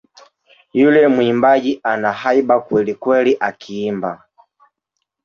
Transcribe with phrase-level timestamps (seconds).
[0.73, 4.23] Yule muimbaji ana haiba kwelikweli akiimba